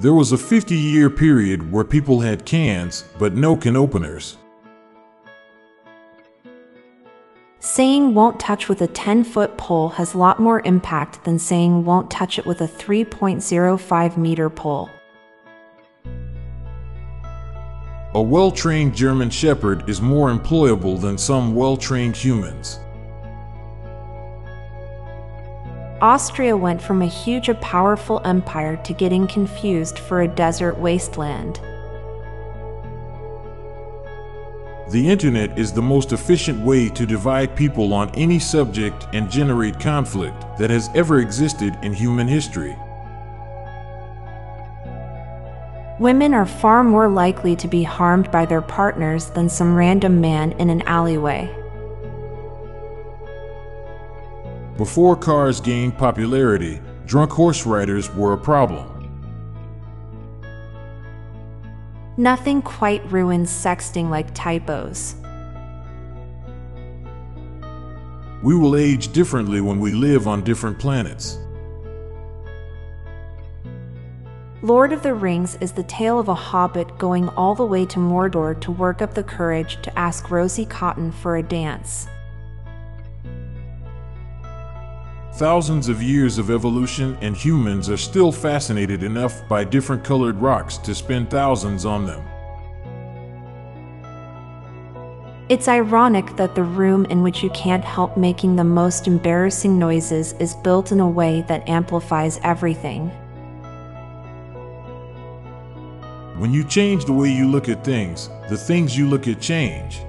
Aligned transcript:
There 0.00 0.14
was 0.14 0.32
a 0.32 0.38
50 0.38 0.74
year 0.74 1.10
period 1.10 1.70
where 1.70 1.84
people 1.84 2.20
had 2.20 2.46
cans, 2.46 3.04
but 3.18 3.34
no 3.34 3.54
can 3.54 3.76
openers. 3.76 4.38
Saying 7.58 8.14
won't 8.14 8.40
touch 8.40 8.66
with 8.66 8.80
a 8.80 8.86
10 8.86 9.24
foot 9.24 9.58
pole 9.58 9.90
has 9.90 10.14
a 10.14 10.18
lot 10.18 10.40
more 10.40 10.62
impact 10.64 11.24
than 11.24 11.38
saying 11.38 11.84
won't 11.84 12.10
touch 12.10 12.38
it 12.38 12.46
with 12.46 12.62
a 12.62 12.66
3.05 12.66 14.16
meter 14.16 14.48
pole. 14.48 14.88
A 18.14 18.22
well 18.22 18.50
trained 18.50 18.96
German 18.96 19.28
Shepherd 19.28 19.86
is 19.86 20.00
more 20.00 20.30
employable 20.30 20.98
than 20.98 21.18
some 21.18 21.54
well 21.54 21.76
trained 21.76 22.16
humans. 22.16 22.80
Austria 26.02 26.56
went 26.56 26.80
from 26.80 27.02
a 27.02 27.06
huge 27.06 27.50
and 27.50 27.60
powerful 27.60 28.22
empire 28.24 28.76
to 28.84 28.94
getting 28.94 29.26
confused 29.26 29.98
for 29.98 30.22
a 30.22 30.28
desert 30.28 30.78
wasteland. 30.78 31.60
The 34.90 35.06
internet 35.06 35.58
is 35.58 35.72
the 35.72 35.82
most 35.82 36.12
efficient 36.12 36.64
way 36.64 36.88
to 36.88 37.04
divide 37.04 37.54
people 37.54 37.92
on 37.92 38.08
any 38.14 38.38
subject 38.38 39.08
and 39.12 39.30
generate 39.30 39.78
conflict 39.78 40.56
that 40.58 40.70
has 40.70 40.88
ever 40.94 41.18
existed 41.18 41.78
in 41.82 41.92
human 41.92 42.26
history. 42.26 42.76
Women 46.00 46.32
are 46.32 46.46
far 46.46 46.82
more 46.82 47.10
likely 47.10 47.54
to 47.56 47.68
be 47.68 47.82
harmed 47.82 48.30
by 48.30 48.46
their 48.46 48.62
partners 48.62 49.26
than 49.26 49.50
some 49.50 49.76
random 49.76 50.18
man 50.18 50.52
in 50.52 50.70
an 50.70 50.80
alleyway. 50.88 51.54
Before 54.80 55.14
cars 55.14 55.60
gained 55.60 55.98
popularity, 55.98 56.80
drunk 57.04 57.32
horse 57.32 57.66
riders 57.66 58.10
were 58.14 58.32
a 58.32 58.38
problem. 58.38 58.86
Nothing 62.16 62.62
quite 62.62 63.04
ruins 63.12 63.50
sexting 63.50 64.08
like 64.08 64.34
typos. 64.34 65.16
We 68.42 68.54
will 68.54 68.74
age 68.74 69.12
differently 69.12 69.60
when 69.60 69.80
we 69.80 69.92
live 69.92 70.26
on 70.26 70.42
different 70.44 70.78
planets. 70.78 71.36
Lord 74.62 74.94
of 74.94 75.02
the 75.02 75.12
Rings 75.12 75.56
is 75.56 75.72
the 75.72 75.82
tale 75.82 76.18
of 76.18 76.28
a 76.28 76.34
hobbit 76.34 76.96
going 76.96 77.28
all 77.28 77.54
the 77.54 77.66
way 77.66 77.84
to 77.84 77.98
Mordor 77.98 78.58
to 78.62 78.72
work 78.72 79.02
up 79.02 79.12
the 79.12 79.24
courage 79.24 79.76
to 79.82 79.98
ask 79.98 80.30
Rosie 80.30 80.64
Cotton 80.64 81.12
for 81.12 81.36
a 81.36 81.42
dance. 81.42 82.08
Thousands 85.34 85.88
of 85.88 86.02
years 86.02 86.38
of 86.38 86.50
evolution 86.50 87.16
and 87.22 87.36
humans 87.36 87.88
are 87.88 87.96
still 87.96 88.32
fascinated 88.32 89.02
enough 89.02 89.46
by 89.48 89.64
different 89.64 90.04
colored 90.04 90.36
rocks 90.36 90.76
to 90.78 90.94
spend 90.94 91.30
thousands 91.30 91.86
on 91.86 92.04
them. 92.04 92.22
It's 95.48 95.66
ironic 95.66 96.36
that 96.36 96.54
the 96.54 96.62
room 96.62 97.06
in 97.06 97.22
which 97.22 97.42
you 97.42 97.50
can't 97.50 97.84
help 97.84 98.16
making 98.16 98.56
the 98.56 98.64
most 98.64 99.06
embarrassing 99.06 99.78
noises 99.78 100.34
is 100.34 100.54
built 100.56 100.92
in 100.92 101.00
a 101.00 101.08
way 101.08 101.42
that 101.48 101.68
amplifies 101.68 102.38
everything. 102.42 103.08
When 106.38 106.52
you 106.52 106.64
change 106.64 107.04
the 107.04 107.12
way 107.12 107.30
you 107.30 107.48
look 107.48 107.68
at 107.68 107.84
things, 107.84 108.30
the 108.48 108.56
things 108.56 108.96
you 108.96 109.08
look 109.08 109.26
at 109.26 109.40
change. 109.40 110.02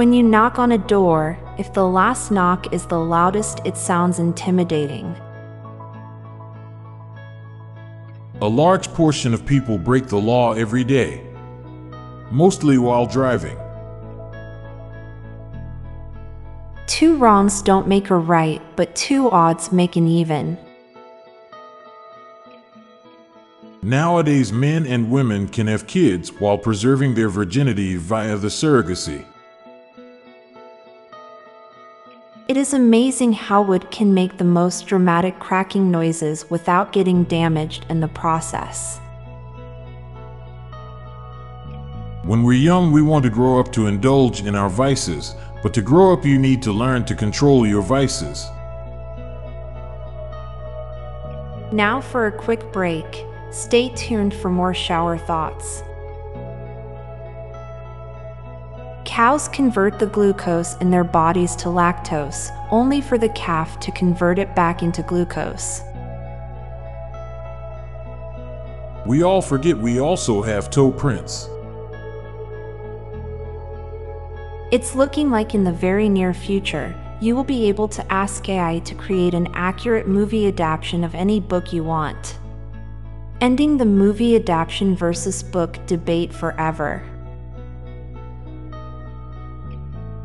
When 0.00 0.14
you 0.14 0.22
knock 0.22 0.58
on 0.58 0.72
a 0.72 0.78
door, 0.78 1.38
if 1.58 1.74
the 1.74 1.86
last 1.86 2.30
knock 2.30 2.72
is 2.72 2.86
the 2.86 2.98
loudest, 2.98 3.60
it 3.66 3.76
sounds 3.76 4.18
intimidating. 4.18 5.14
A 8.40 8.48
large 8.48 8.88
portion 8.94 9.34
of 9.34 9.44
people 9.44 9.76
break 9.76 10.06
the 10.06 10.16
law 10.16 10.54
every 10.54 10.84
day, 10.84 11.22
mostly 12.30 12.78
while 12.78 13.04
driving. 13.04 13.58
Two 16.86 17.18
wrongs 17.18 17.60
don't 17.60 17.86
make 17.86 18.08
a 18.08 18.16
right, 18.16 18.62
but 18.76 18.96
two 18.96 19.30
odds 19.30 19.70
make 19.70 19.96
an 19.96 20.08
even. 20.08 20.56
Nowadays, 23.82 24.50
men 24.50 24.86
and 24.86 25.10
women 25.10 25.46
can 25.46 25.66
have 25.66 25.86
kids 25.86 26.32
while 26.40 26.56
preserving 26.56 27.16
their 27.16 27.28
virginity 27.28 27.96
via 27.96 28.38
the 28.38 28.48
surrogacy. 28.48 29.26
It 32.50 32.56
is 32.56 32.74
amazing 32.74 33.34
how 33.34 33.62
wood 33.62 33.92
can 33.92 34.12
make 34.12 34.36
the 34.36 34.42
most 34.42 34.88
dramatic 34.88 35.38
cracking 35.38 35.88
noises 35.88 36.50
without 36.50 36.90
getting 36.90 37.22
damaged 37.22 37.86
in 37.88 38.00
the 38.00 38.08
process. 38.08 38.98
When 42.24 42.42
we're 42.42 42.54
young, 42.54 42.90
we 42.90 43.02
want 43.02 43.22
to 43.22 43.30
grow 43.30 43.60
up 43.60 43.70
to 43.74 43.86
indulge 43.86 44.40
in 44.40 44.56
our 44.56 44.68
vices, 44.68 45.36
but 45.62 45.72
to 45.74 45.80
grow 45.80 46.12
up, 46.12 46.24
you 46.24 46.40
need 46.40 46.60
to 46.62 46.72
learn 46.72 47.04
to 47.04 47.14
control 47.14 47.64
your 47.64 47.82
vices. 47.82 48.44
Now 51.72 52.00
for 52.00 52.26
a 52.26 52.32
quick 52.32 52.72
break. 52.72 53.24
Stay 53.52 53.90
tuned 53.90 54.34
for 54.34 54.50
more 54.50 54.74
shower 54.74 55.18
thoughts. 55.18 55.84
Cows 59.20 59.48
convert 59.48 59.98
the 59.98 60.06
glucose 60.06 60.76
in 60.76 60.90
their 60.90 61.04
bodies 61.04 61.54
to 61.56 61.66
lactose, 61.66 62.48
only 62.70 63.02
for 63.02 63.18
the 63.18 63.28
calf 63.28 63.78
to 63.80 63.92
convert 63.92 64.38
it 64.38 64.56
back 64.56 64.82
into 64.82 65.02
glucose. 65.02 65.82
We 69.04 69.22
all 69.22 69.42
forget 69.42 69.76
we 69.76 70.00
also 70.00 70.40
have 70.40 70.70
toe 70.70 70.90
prints. 70.90 71.50
It's 74.72 74.94
looking 74.94 75.30
like 75.30 75.54
in 75.54 75.64
the 75.64 75.72
very 75.72 76.08
near 76.08 76.32
future, 76.32 76.94
you 77.20 77.36
will 77.36 77.44
be 77.44 77.68
able 77.68 77.88
to 77.88 78.10
ask 78.10 78.48
AI 78.48 78.78
to 78.78 78.94
create 78.94 79.34
an 79.34 79.48
accurate 79.52 80.08
movie 80.08 80.48
adaptation 80.48 81.04
of 81.04 81.14
any 81.14 81.40
book 81.40 81.74
you 81.74 81.84
want. 81.84 82.38
Ending 83.42 83.76
the 83.76 83.84
movie 83.84 84.34
adaptation 84.36 84.96
versus 84.96 85.42
book 85.42 85.78
debate 85.84 86.32
forever. 86.32 87.04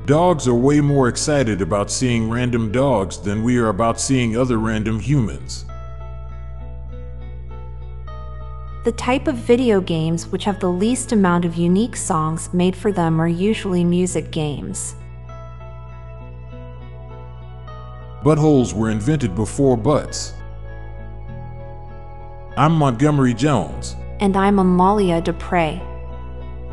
Dogs 0.05 0.47
are 0.47 0.53
way 0.53 0.81
more 0.81 1.07
excited 1.07 1.63
about 1.63 1.89
seeing 1.89 2.29
random 2.29 2.71
dogs 2.71 3.17
than 3.17 3.43
we 3.43 3.57
are 3.57 3.69
about 3.69 3.99
seeing 3.99 4.37
other 4.37 4.59
random 4.59 4.99
humans. 4.99 5.65
The 8.83 8.91
type 8.95 9.27
of 9.27 9.33
video 9.33 9.81
games 9.81 10.27
which 10.27 10.43
have 10.43 10.59
the 10.59 10.69
least 10.69 11.11
amount 11.11 11.43
of 11.43 11.55
unique 11.55 11.95
songs 11.95 12.53
made 12.53 12.75
for 12.75 12.91
them 12.91 13.19
are 13.19 13.27
usually 13.27 13.83
music 13.83 14.29
games. 14.29 14.93
Buttholes 18.21 18.73
were 18.73 18.91
invented 18.91 19.33
before 19.33 19.75
butts. 19.75 20.35
I'm 22.57 22.73
Montgomery 22.73 23.33
Jones. 23.33 23.95
And 24.19 24.37
I'm 24.37 24.59
Amalia 24.59 25.19
Dupre. 25.19 25.94